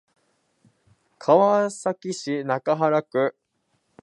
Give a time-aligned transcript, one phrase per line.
[1.19, 3.35] 川崎市中原区